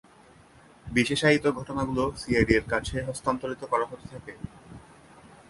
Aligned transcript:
বিশেষায়িত 0.87 1.45
ঘটনাগুলো 1.59 2.03
সিআইডি 2.17 2.53
এর 2.55 2.65
কাছে 2.69 2.95
হস্তান্তরিত 3.07 3.61
করা 3.71 3.85
হতে 3.85 4.05
থাকে। 4.07 4.33